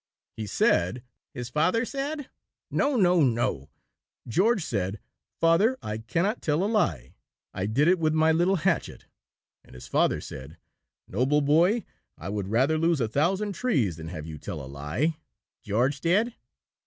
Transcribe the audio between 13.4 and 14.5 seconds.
trees than have you